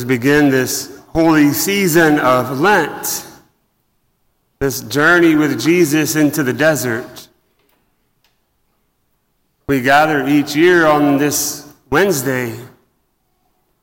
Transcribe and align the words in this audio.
we 0.00 0.04
begin 0.04 0.48
this 0.48 1.02
holy 1.08 1.50
season 1.50 2.18
of 2.18 2.60
Lent, 2.60 3.26
this 4.58 4.80
journey 4.80 5.34
with 5.34 5.60
Jesus 5.60 6.16
into 6.16 6.42
the 6.42 6.54
desert. 6.54 7.28
We 9.66 9.82
gather 9.82 10.26
each 10.26 10.56
year 10.56 10.86
on 10.86 11.18
this 11.18 11.70
Wednesday, 11.90 12.58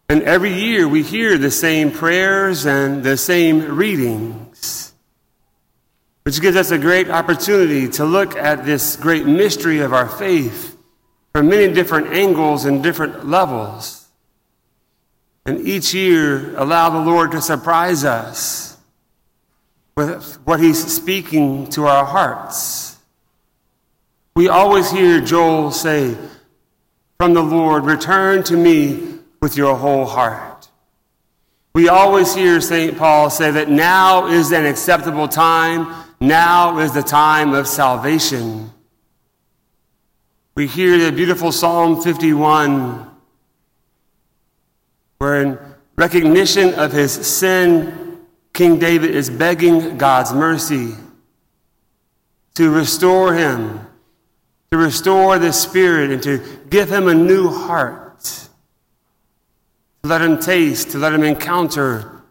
and 0.10 0.24
every 0.24 0.52
year 0.52 0.88
we 0.88 1.04
hear 1.04 1.38
the 1.38 1.52
same 1.52 1.91
prayers 1.91 2.66
and 2.66 3.04
the 3.04 3.16
same 3.16 3.76
readings, 3.76 4.94
which 6.23 6.41
gives 6.41 6.57
us 6.57 6.71
a 6.71 6.80
great 6.80 7.12
opportunity 7.12 7.88
to 7.89 8.05
look 8.05 8.36
at 8.36 8.66
this 8.66 8.96
great 8.96 9.28
mystery 9.28 9.82
of 9.82 9.94
our 9.94 10.10
faith 10.10 10.76
from 11.34 11.50
many 11.50 11.71
different 11.71 12.07
angles 12.07 12.66
and 12.66 12.82
different 12.82 13.28
levels. 13.28 13.98
And 15.46 15.68
each 15.68 15.94
year, 15.94 16.55
allow 16.58 16.90
the 16.90 17.00
Lord 17.00 17.32
to 17.32 17.41
surprise 17.41 18.04
us 18.04 18.77
with 19.96 20.36
what 20.46 20.59
He's 20.59 20.94
speaking 20.94 21.68
to 21.72 21.88
our 21.88 22.05
hearts. 22.05 22.98
We 24.36 24.48
always 24.48 24.91
hear 24.91 25.20
Joel 25.20 25.72
say 25.72 26.16
from 27.18 27.34
the 27.34 27.44
Lord, 27.44 27.84
Return 27.84 28.44
to 28.44 28.55
me 28.55 29.20
with 29.41 29.58
your 29.58 29.76
whole 29.76 30.05
heart. 30.05 30.70
We 31.74 31.90
always 31.90 32.34
hear 32.34 32.62
St. 32.62 32.98
Paul 32.98 33.30
say 33.30 33.52
that 33.52 33.70
now 33.70 34.27
is 34.27 34.52
an 34.52 34.66
acceptable 34.66 35.27
time, 35.27 35.94
now 36.20 36.80
is 36.80 36.94
the 36.94 37.04
time 37.04 37.54
of 37.54 37.68
salvation. 37.68 38.71
We 40.55 40.68
hear 40.68 40.98
the 40.98 41.12
beautiful 41.12 41.52
Psalm 41.52 42.02
51 42.02 43.09
where 45.20 45.41
in 45.41 45.59
recognition 45.98 46.73
of 46.76 46.94
his 46.94 47.12
sin, 47.12 48.20
King 48.54 48.80
David 48.80 49.13
is 49.13 49.30
begging 49.30 49.98
God's 49.98 50.34
mercy 50.34 50.96
to 52.55 52.70
restore 52.70 53.34
him, 53.34 53.82
to 54.71 54.77
restore 54.77 55.38
the 55.38 55.52
spirit, 55.52 56.12
and 56.12 56.24
to 56.24 56.41
give 56.70 56.90
him 56.90 57.10
a 57.10 57.13
new 57.13 57.49
heart, 57.49 58.21
to 60.04 60.10
let 60.10 60.21
him 60.21 60.40
taste, 60.40 60.91
to 60.91 60.98
let 60.98 61.13
him 61.13 61.24
encounter 61.24 62.24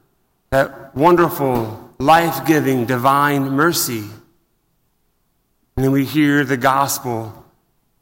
that 0.51 0.95
wonderful, 0.97 1.93
life 1.99 2.47
giving, 2.47 2.87
divine 2.87 3.51
mercy. 3.51 4.05
And 5.77 5.85
then 5.85 5.93
we 5.93 6.07
hear 6.07 6.43
the 6.43 6.57
gospel 6.57 7.45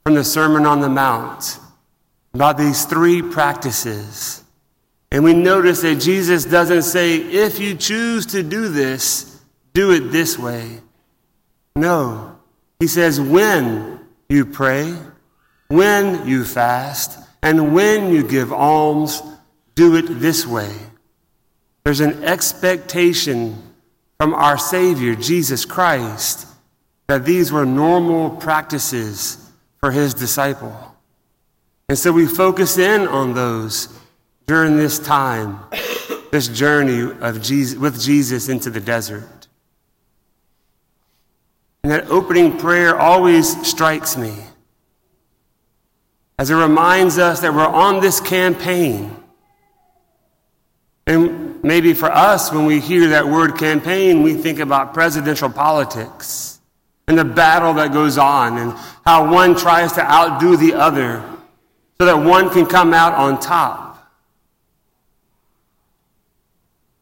from 0.05 0.15
the 0.15 0.25
Sermon 0.25 0.65
on 0.65 0.81
the 0.81 0.89
Mount 0.89 1.59
about 2.35 2.57
these 2.57 2.85
three 2.85 3.21
practices 3.21 4.45
and 5.11 5.23
we 5.23 5.33
notice 5.33 5.83
that 5.83 5.97
Jesus 5.97 6.45
doesn't 6.45 6.83
say, 6.83 7.17
if 7.17 7.59
you 7.59 7.75
choose 7.75 8.27
to 8.27 8.43
do 8.43 8.69
this, 8.69 9.41
do 9.73 9.93
it 9.93 10.11
this 10.11 10.39
way. 10.39 10.81
No. 11.75 12.39
He 12.81 12.87
says, 12.87 13.21
when 13.21 14.01
you 14.29 14.45
pray, 14.45 14.95
when 15.69 16.27
you 16.27 16.45
fast, 16.45 17.19
and 17.43 17.75
when 17.75 18.13
you 18.13 18.27
give 18.27 18.53
alms, 18.53 19.23
do 19.75 19.97
it 19.97 20.07
this 20.21 20.47
way. 20.47 20.73
There's 21.85 22.01
an 22.01 22.25
expectation 22.25 23.63
from 24.19 24.35
our 24.35 24.59
Savior, 24.59 25.15
Jesus 25.15 25.65
Christ, 25.65 26.49
that 27.07 27.25
these 27.25 27.53
were 27.53 27.67
normal 27.67 28.31
practices 28.31 29.51
for 29.79 29.93
his 29.93 30.15
disciple. 30.15 30.97
And 31.89 31.97
so 31.97 32.11
we 32.11 32.27
focus 32.27 32.79
in 32.79 33.07
on 33.07 33.35
those 33.35 33.96
during 34.47 34.77
this 34.77 34.99
time, 34.99 35.61
this 36.31 36.49
journey 36.49 37.13
of 37.21 37.43
Jesus, 37.43 37.79
with 37.79 38.01
Jesus 38.01 38.49
into 38.49 38.71
the 38.71 38.81
desert. 38.81 39.49
And 41.83 41.93
that 41.93 42.09
opening 42.11 42.59
prayer 42.59 42.99
always 42.99 43.67
strikes 43.67 44.17
me 44.17 44.35
as 46.39 46.51
it 46.51 46.55
reminds 46.55 47.19
us 47.19 47.41
that 47.41 47.55
we're 47.55 47.67
on 47.67 48.01
this 48.01 48.21
campaign. 48.21 49.15
And 51.07 51.63
maybe 51.63 51.95
for 51.95 52.11
us, 52.11 52.53
when 52.53 52.67
we 52.67 52.81
hear 52.81 53.09
that 53.11 53.27
word 53.27 53.57
campaign, 53.57 54.23
we 54.23 54.35
think 54.35 54.59
about 54.59 54.93
presidential 54.93 55.49
politics 55.49 56.61
and 57.09 57.17
the 57.17 57.25
battle 57.25 57.75
that 57.75 57.93
goes 57.93 58.19
on 58.19 58.59
and 58.59 58.73
how 59.05 59.33
one 59.33 59.57
tries 59.57 59.93
to 59.93 60.03
outdo 60.03 60.57
the 60.57 60.75
other 60.75 61.25
so 62.01 62.07
that 62.07 62.17
one 62.17 62.51
can 62.51 62.67
come 62.67 62.93
out 62.93 63.15
on 63.15 63.39
top. 63.39 63.86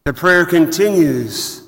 The 0.05 0.13
prayer 0.13 0.45
continues 0.45 1.63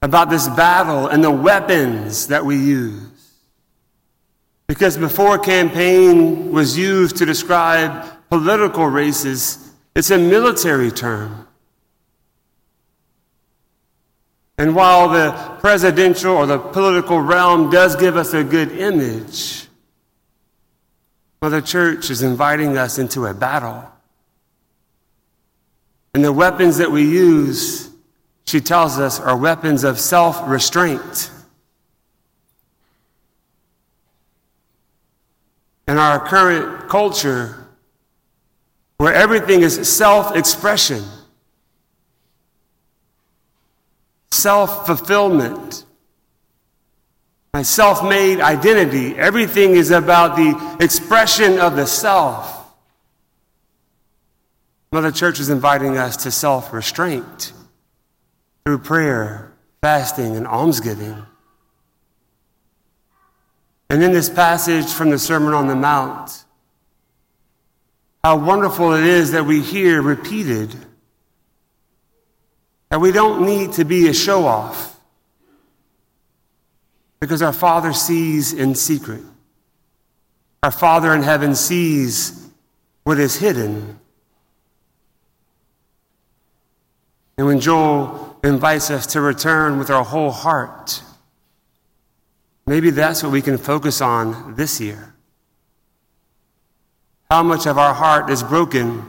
about 0.00 0.30
this 0.30 0.46
battle 0.48 1.08
and 1.08 1.22
the 1.22 1.30
weapons 1.30 2.28
that 2.28 2.44
we 2.44 2.56
use. 2.56 3.02
Because 4.68 4.96
before 4.96 5.38
campaign 5.38 6.52
was 6.52 6.78
used 6.78 7.16
to 7.16 7.26
describe 7.26 8.06
political 8.28 8.86
races, 8.86 9.72
it's 9.96 10.10
a 10.10 10.18
military 10.18 10.92
term. 10.92 11.48
And 14.56 14.76
while 14.76 15.08
the 15.08 15.32
presidential 15.60 16.32
or 16.36 16.46
the 16.46 16.58
political 16.58 17.20
realm 17.20 17.70
does 17.70 17.96
give 17.96 18.16
us 18.16 18.34
a 18.34 18.44
good 18.44 18.70
image, 18.70 19.66
Mother 21.42 21.60
Church 21.60 22.10
is 22.10 22.22
inviting 22.22 22.76
us 22.76 22.98
into 22.98 23.26
a 23.26 23.34
battle. 23.34 23.90
And 26.14 26.24
the 26.24 26.32
weapons 26.32 26.78
that 26.78 26.90
we 26.90 27.02
use, 27.02 27.90
she 28.46 28.60
tells 28.60 28.98
us, 28.98 29.20
are 29.20 29.36
weapons 29.36 29.84
of 29.84 30.00
self 30.00 30.40
restraint. 30.48 31.30
In 35.86 35.96
our 35.96 36.18
current 36.26 36.88
culture, 36.88 37.66
where 38.98 39.14
everything 39.14 39.62
is 39.62 39.88
self 39.88 40.34
expression, 40.36 41.04
self 44.30 44.86
fulfillment, 44.86 45.84
my 47.54 47.62
self 47.62 48.02
made 48.02 48.40
identity, 48.40 49.16
everything 49.16 49.72
is 49.72 49.90
about 49.90 50.36
the 50.36 50.76
expression 50.84 51.58
of 51.58 51.76
the 51.76 51.86
self. 51.86 52.57
Mother 54.90 55.10
Church 55.10 55.38
is 55.38 55.50
inviting 55.50 55.98
us 55.98 56.16
to 56.18 56.30
self 56.30 56.72
restraint 56.72 57.52
through 58.64 58.78
prayer, 58.78 59.52
fasting, 59.80 60.36
and 60.36 60.46
almsgiving. 60.46 61.24
And 63.90 64.02
in 64.02 64.12
this 64.12 64.28
passage 64.28 64.86
from 64.86 65.10
the 65.10 65.18
Sermon 65.18 65.54
on 65.54 65.66
the 65.66 65.74
Mount, 65.74 66.44
how 68.22 68.36
wonderful 68.36 68.92
it 68.92 69.04
is 69.04 69.32
that 69.32 69.44
we 69.44 69.62
hear 69.62 70.02
repeated 70.02 70.74
that 72.90 73.00
we 73.00 73.12
don't 73.12 73.46
need 73.46 73.72
to 73.72 73.84
be 73.84 74.08
a 74.08 74.14
show 74.14 74.46
off 74.46 74.98
because 77.20 77.42
our 77.42 77.52
Father 77.52 77.92
sees 77.92 78.52
in 78.52 78.74
secret. 78.74 79.22
Our 80.62 80.70
Father 80.70 81.14
in 81.14 81.22
heaven 81.22 81.54
sees 81.54 82.48
what 83.04 83.18
is 83.18 83.36
hidden. 83.36 83.98
And 87.38 87.46
when 87.46 87.60
Joel 87.60 88.36
invites 88.42 88.90
us 88.90 89.06
to 89.06 89.20
return 89.20 89.78
with 89.78 89.90
our 89.90 90.04
whole 90.04 90.32
heart, 90.32 91.00
maybe 92.66 92.90
that's 92.90 93.22
what 93.22 93.30
we 93.30 93.40
can 93.40 93.56
focus 93.56 94.00
on 94.00 94.56
this 94.56 94.80
year. 94.80 95.14
How 97.30 97.44
much 97.44 97.66
of 97.66 97.78
our 97.78 97.94
heart 97.94 98.28
is 98.28 98.42
broken? 98.42 99.08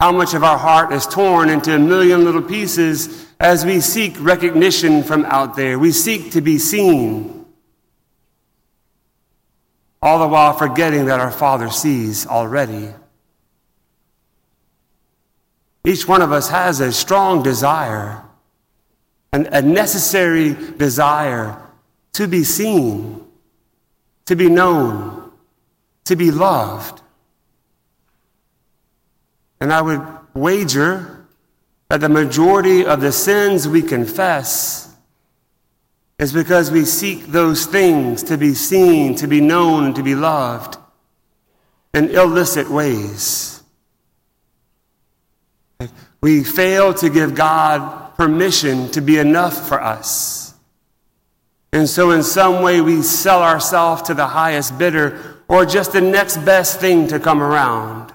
How 0.00 0.10
much 0.10 0.32
of 0.32 0.42
our 0.42 0.56
heart 0.56 0.92
is 0.92 1.06
torn 1.06 1.50
into 1.50 1.76
a 1.76 1.78
million 1.78 2.24
little 2.24 2.42
pieces 2.42 3.26
as 3.38 3.66
we 3.66 3.80
seek 3.80 4.16
recognition 4.18 5.02
from 5.02 5.26
out 5.26 5.54
there? 5.54 5.78
We 5.78 5.92
seek 5.92 6.32
to 6.32 6.40
be 6.40 6.58
seen, 6.58 7.44
all 10.00 10.18
the 10.18 10.28
while 10.28 10.54
forgetting 10.54 11.06
that 11.06 11.20
our 11.20 11.30
Father 11.30 11.68
sees 11.70 12.26
already. 12.26 12.88
Each 15.84 16.06
one 16.06 16.22
of 16.22 16.30
us 16.30 16.48
has 16.48 16.80
a 16.80 16.92
strong 16.92 17.42
desire, 17.42 18.22
and 19.32 19.48
a 19.48 19.62
necessary 19.62 20.54
desire 20.76 21.60
to 22.12 22.28
be 22.28 22.44
seen, 22.44 23.26
to 24.26 24.36
be 24.36 24.48
known, 24.48 25.32
to 26.04 26.14
be 26.14 26.30
loved. 26.30 27.00
And 29.60 29.72
I 29.72 29.80
would 29.80 30.06
wager 30.34 31.26
that 31.88 32.00
the 32.00 32.08
majority 32.08 32.84
of 32.84 33.00
the 33.00 33.12
sins 33.12 33.66
we 33.66 33.82
confess 33.82 34.94
is 36.18 36.32
because 36.32 36.70
we 36.70 36.84
seek 36.84 37.26
those 37.26 37.66
things 37.66 38.22
to 38.24 38.38
be 38.38 38.54
seen, 38.54 39.14
to 39.16 39.26
be 39.26 39.40
known, 39.40 39.94
to 39.94 40.02
be 40.02 40.14
loved 40.14 40.76
in 41.94 42.10
illicit 42.10 42.70
ways 42.70 43.61
We 46.20 46.44
fail 46.44 46.94
to 46.94 47.10
give 47.10 47.34
God 47.34 48.16
permission 48.16 48.90
to 48.92 49.00
be 49.00 49.18
enough 49.18 49.68
for 49.68 49.80
us. 49.80 50.54
And 51.72 51.88
so, 51.88 52.10
in 52.10 52.22
some 52.22 52.62
way, 52.62 52.80
we 52.80 53.02
sell 53.02 53.42
ourselves 53.42 54.02
to 54.02 54.14
the 54.14 54.26
highest 54.26 54.76
bidder 54.78 55.40
or 55.48 55.64
just 55.64 55.92
the 55.92 56.00
next 56.00 56.38
best 56.38 56.80
thing 56.80 57.08
to 57.08 57.18
come 57.18 57.42
around. 57.42 58.12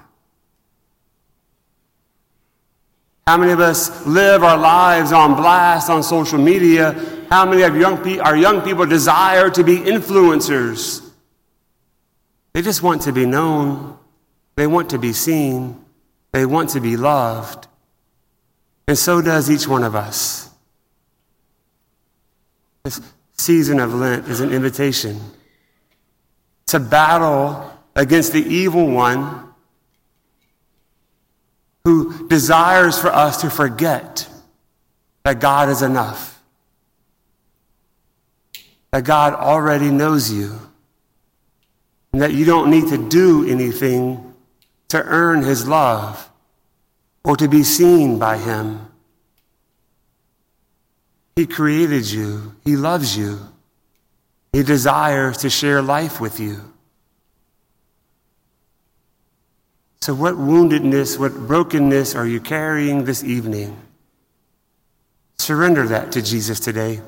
How 3.26 3.36
many 3.36 3.52
of 3.52 3.60
us 3.60 4.06
live 4.06 4.42
our 4.42 4.56
lives 4.56 5.12
on 5.12 5.34
blast 5.34 5.90
on 5.90 6.02
social 6.02 6.38
media? 6.38 6.92
How 7.28 7.44
many 7.44 7.62
of 7.62 7.76
young 7.76 8.02
pe- 8.02 8.18
our 8.18 8.36
young 8.36 8.62
people 8.62 8.86
desire 8.86 9.50
to 9.50 9.62
be 9.62 9.76
influencers? 9.76 11.06
They 12.54 12.62
just 12.62 12.82
want 12.82 13.02
to 13.02 13.12
be 13.12 13.26
known. 13.26 13.98
They 14.56 14.66
want 14.66 14.90
to 14.90 14.98
be 14.98 15.12
seen. 15.12 15.84
They 16.32 16.46
want 16.46 16.70
to 16.70 16.80
be 16.80 16.96
loved. 16.96 17.66
And 18.86 18.96
so 18.96 19.20
does 19.20 19.50
each 19.50 19.66
one 19.66 19.84
of 19.84 19.94
us. 19.94 20.50
This 22.84 23.00
season 23.36 23.80
of 23.80 23.94
Lent 23.94 24.28
is 24.28 24.40
an 24.40 24.50
invitation 24.50 25.20
to 26.66 26.80
battle 26.80 27.70
against 27.96 28.32
the 28.32 28.42
evil 28.42 28.90
one 28.90 29.44
who 31.84 32.28
desires 32.28 32.98
for 32.98 33.08
us 33.08 33.40
to 33.40 33.50
forget 33.50 34.28
that 35.24 35.40
God 35.40 35.68
is 35.68 35.82
enough, 35.82 36.40
that 38.90 39.04
God 39.04 39.34
already 39.34 39.90
knows 39.90 40.30
you, 40.30 40.58
and 42.12 42.22
that 42.22 42.32
you 42.32 42.44
don't 42.44 42.70
need 42.70 42.88
to 42.88 43.08
do 43.08 43.48
anything 43.48 44.27
to 44.88 45.02
earn 45.02 45.42
his 45.42 45.68
love 45.68 46.30
or 47.24 47.36
to 47.36 47.48
be 47.48 47.62
seen 47.62 48.18
by 48.18 48.38
him. 48.38 48.86
He 51.36 51.46
created 51.46 52.10
you, 52.10 52.54
he 52.64 52.76
loves 52.76 53.16
you, 53.16 53.38
he 54.52 54.62
desires 54.62 55.38
to 55.38 55.50
share 55.50 55.82
life 55.82 56.20
with 56.20 56.40
you. 56.40 56.60
So, 60.00 60.14
what 60.14 60.34
woundedness, 60.34 61.18
what 61.18 61.34
brokenness 61.34 62.14
are 62.14 62.26
you 62.26 62.40
carrying 62.40 63.04
this 63.04 63.22
evening? 63.22 63.76
Surrender 65.36 65.86
that 65.88 66.12
to 66.12 66.22
Jesus 66.22 66.60
today. 66.60 67.00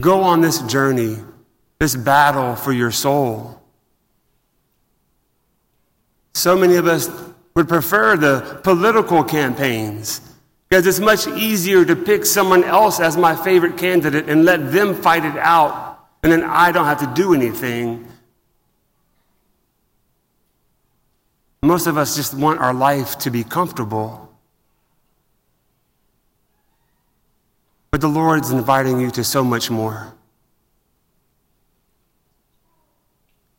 Go 0.00 0.22
on 0.22 0.40
this 0.40 0.60
journey, 0.62 1.16
this 1.78 1.96
battle 1.96 2.54
for 2.54 2.72
your 2.72 2.90
soul. 2.90 3.60
So 6.36 6.54
many 6.54 6.76
of 6.76 6.86
us 6.86 7.08
would 7.54 7.66
prefer 7.66 8.14
the 8.14 8.60
political 8.62 9.24
campaigns 9.24 10.20
because 10.68 10.86
it's 10.86 11.00
much 11.00 11.26
easier 11.26 11.82
to 11.82 11.96
pick 11.96 12.26
someone 12.26 12.62
else 12.62 13.00
as 13.00 13.16
my 13.16 13.34
favorite 13.34 13.78
candidate 13.78 14.28
and 14.28 14.44
let 14.44 14.70
them 14.70 14.94
fight 14.94 15.24
it 15.24 15.38
out, 15.38 15.98
and 16.22 16.30
then 16.30 16.44
I 16.44 16.72
don't 16.72 16.84
have 16.84 17.00
to 17.00 17.10
do 17.14 17.32
anything. 17.32 18.06
Most 21.62 21.86
of 21.86 21.96
us 21.96 22.14
just 22.14 22.34
want 22.34 22.60
our 22.60 22.74
life 22.74 23.16
to 23.20 23.30
be 23.30 23.42
comfortable. 23.42 24.30
But 27.90 28.02
the 28.02 28.08
Lord's 28.08 28.50
inviting 28.50 29.00
you 29.00 29.10
to 29.12 29.24
so 29.24 29.42
much 29.42 29.70
more. 29.70 30.12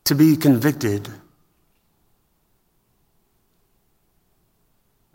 To 0.04 0.14
be 0.14 0.38
convicted. 0.38 1.10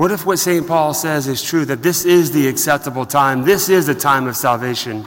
What 0.03 0.11
if 0.11 0.27
what 0.27 0.41
St. 0.41 0.67
Paul 0.67 0.95
says 0.95 1.29
is 1.29 1.41
true, 1.41 1.65
that 1.67 1.85
this 1.85 2.05
is 2.05 2.33
the 2.33 2.49
acceptable 2.49 3.07
time, 3.07 3.45
this 3.45 3.69
is 3.69 3.87
the 3.87 3.95
time 3.95 4.27
of 4.27 4.37
salvation? 4.37 5.07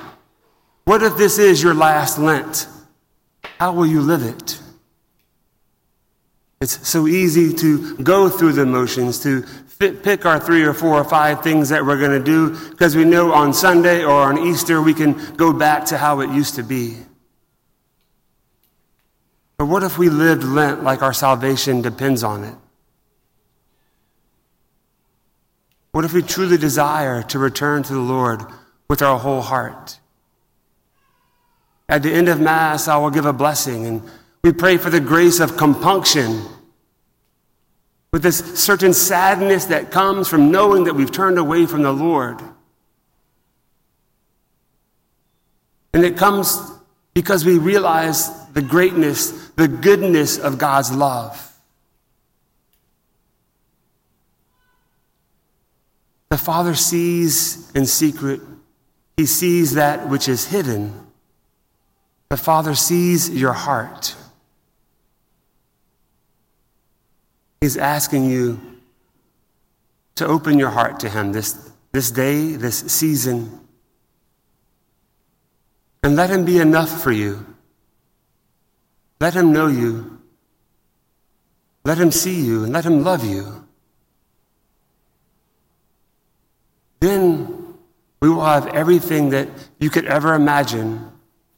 What 0.86 1.04
if 1.04 1.18
this 1.18 1.38
is 1.38 1.62
your 1.62 1.74
last 1.74 2.18
Lent? 2.18 2.66
How 3.60 3.74
will 3.74 3.88
you 3.88 4.00
live 4.00 4.24
it? 4.24 4.58
It's 6.62 6.88
so 6.88 7.08
easy 7.08 7.54
to 7.56 7.98
go 7.98 8.30
through 8.30 8.54
the 8.54 8.66
motions, 8.66 9.22
to 9.24 9.42
fit, 9.42 10.02
pick 10.02 10.26
our 10.26 10.40
three 10.40 10.64
or 10.64 10.74
four 10.74 10.94
or 10.94 11.04
five 11.04 11.44
things 11.44 11.68
that 11.68 11.86
we're 11.86 12.00
going 12.00 12.18
to 12.18 12.24
do 12.24 12.58
because 12.70 12.96
we 12.96 13.04
know 13.04 13.34
on 13.34 13.54
Sunday 13.54 14.02
or 14.02 14.22
on 14.22 14.38
Easter 14.48 14.82
we 14.82 14.94
can 14.94 15.36
go 15.36 15.52
back 15.52 15.84
to 15.88 15.98
how 15.98 16.22
it 16.22 16.30
used 16.30 16.56
to 16.56 16.64
be. 16.64 16.96
But 19.58 19.66
what 19.66 19.84
if 19.84 19.98
we 19.98 20.08
lived 20.08 20.46
Lent 20.46 20.86
like 20.86 21.02
our 21.02 21.12
salvation 21.12 21.82
depends 21.82 22.24
on 22.24 22.46
it? 22.46 22.56
What 25.96 26.04
if 26.04 26.12
we 26.12 26.24
truly 26.24 26.58
desire 26.58 27.24
to 27.24 27.40
return 27.40 27.82
to 27.84 27.94
the 27.94 28.02
Lord 28.02 28.42
with 28.90 29.02
our 29.02 29.18
whole 29.18 29.40
heart? 29.40 29.98
At 31.88 32.04
the 32.04 32.12
end 32.12 32.28
of 32.28 32.42
Mass, 32.42 32.90
I 32.90 32.98
will 32.98 33.12
give 33.12 33.26
a 33.26 33.32
blessing 33.32 33.86
and 33.86 34.02
we 34.44 34.52
pray 34.52 34.76
for 34.76 34.90
the 34.90 35.00
grace 35.00 35.40
of 35.40 35.56
compunction, 35.56 36.42
with 38.12 38.24
this 38.24 38.40
certain 38.62 38.94
sadness 38.94 39.68
that 39.68 39.90
comes 39.90 40.28
from 40.28 40.52
knowing 40.52 40.84
that 40.84 40.96
we've 40.96 41.14
turned 41.14 41.38
away 41.38 41.66
from 41.66 41.84
the 41.84 41.94
Lord. 41.94 42.42
And 45.94 46.04
it 46.04 46.18
comes 46.18 46.60
because 47.14 47.46
we 47.46 47.58
realize 47.58 48.30
the 48.48 48.62
greatness, 48.62 49.50
the 49.52 49.70
goodness 49.70 50.38
of 50.40 50.58
God's 50.58 50.92
love. 50.92 51.45
The 56.30 56.38
Father 56.38 56.76
sees 56.76 57.72
in 57.72 57.86
secret, 57.86 58.42
He 59.18 59.26
sees 59.26 59.74
that 59.74 60.10
which 60.10 60.28
is 60.28 60.48
hidden. 60.48 61.08
The 62.30 62.38
Father 62.38 62.76
sees 62.76 63.30
your 63.30 63.54
heart. 63.54 64.16
He's 67.62 67.78
asking 67.78 68.30
you 68.30 68.60
to 70.16 70.26
open 70.26 70.58
your 70.58 70.70
heart 70.70 71.00
to 71.02 71.10
Him 71.10 71.32
this, 71.32 71.72
this 71.92 72.12
day, 72.12 72.56
this 72.56 72.80
season, 72.80 73.60
and 76.04 76.16
let 76.16 76.30
Him 76.30 76.46
be 76.46 76.60
enough 76.60 77.02
for 77.02 77.12
you. 77.12 77.46
Let 79.20 79.34
Him 79.34 79.54
know 79.54 79.68
you. 79.68 80.20
Let 81.84 81.98
Him 81.98 82.12
see 82.12 82.42
you 82.42 82.64
and 82.64 82.74
let 82.74 82.86
Him 82.86 83.04
love 83.04 83.24
you. 83.24 83.65
Then 87.06 87.76
we 88.20 88.30
will 88.30 88.44
have 88.44 88.66
everything 88.66 89.30
that 89.30 89.48
you 89.80 89.92
could 89.92 90.06
ever 90.06 90.34
imagine 90.34 91.12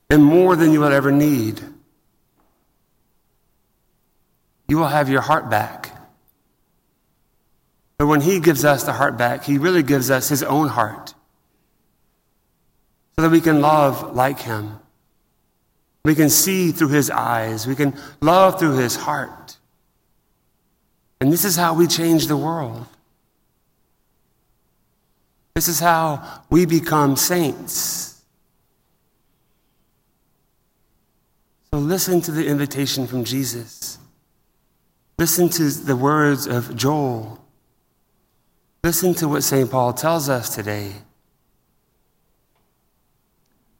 and 0.09 0.21
more 0.21 0.57
than 0.57 0.73
you 0.73 0.81
will 0.81 0.91
ever 0.91 1.09
need. 1.09 1.61
You 4.67 4.77
will 4.77 4.87
have 4.87 5.07
your 5.07 5.21
heart 5.21 5.49
back. 5.49 5.97
But 7.97 8.07
when 8.07 8.19
He 8.19 8.41
gives 8.41 8.65
us 8.65 8.83
the 8.83 8.91
heart 8.91 9.17
back, 9.17 9.45
He 9.45 9.57
really 9.57 9.83
gives 9.83 10.11
us 10.11 10.27
His 10.27 10.43
own 10.43 10.67
heart 10.67 11.13
so 13.15 13.21
that 13.21 13.31
we 13.31 13.39
can 13.39 13.61
love 13.61 14.17
like 14.17 14.41
Him. 14.41 14.77
We 16.03 16.13
can 16.13 16.29
see 16.29 16.73
through 16.73 16.89
His 16.89 17.09
eyes, 17.09 17.65
we 17.65 17.75
can 17.75 17.97
love 18.19 18.59
through 18.59 18.75
His 18.79 18.97
heart. 18.97 19.55
And 21.21 21.31
this 21.31 21.45
is 21.45 21.55
how 21.55 21.73
we 21.73 21.87
change 21.87 22.27
the 22.27 22.35
world. 22.35 22.85
This 25.57 25.67
is 25.67 25.79
how 25.79 26.43
we 26.51 26.67
become 26.67 27.15
saints. 27.15 28.21
So 31.73 31.79
listen 31.79 32.21
to 32.21 32.31
the 32.31 32.45
invitation 32.45 33.07
from 33.07 33.23
Jesus. 33.23 33.97
Listen 35.17 35.49
to 35.49 35.63
the 35.71 35.95
words 35.95 36.45
of 36.45 36.75
Joel. 36.75 37.43
Listen 38.83 39.15
to 39.15 39.27
what 39.27 39.41
St. 39.41 39.71
Paul 39.71 39.93
tells 39.93 40.29
us 40.29 40.53
today. 40.53 40.91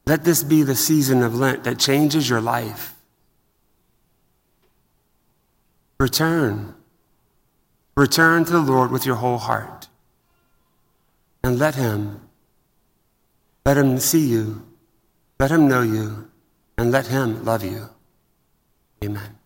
Let 0.08 0.24
this 0.24 0.42
be 0.42 0.64
the 0.64 0.74
season 0.74 1.22
of 1.22 1.36
Lent 1.36 1.64
that 1.66 1.78
changes 1.78 2.28
your 2.28 2.42
life. 2.42 2.96
Return. 6.00 6.74
Return 7.96 8.46
to 8.46 8.52
the 8.52 8.62
Lord 8.62 8.90
with 8.90 9.06
your 9.06 9.18
whole 9.18 9.38
heart. 9.38 9.90
And 11.44 11.60
let 11.60 11.76
Him, 11.76 12.22
let 13.66 13.78
Him 13.78 14.00
see 14.00 14.28
you, 14.28 14.66
let 15.40 15.52
Him 15.52 15.68
know 15.68 15.82
you, 15.82 16.30
and 16.78 16.92
let 16.92 17.08
Him 17.08 17.44
love 17.46 17.64
you. 17.64 17.90
Amen. 19.04 19.37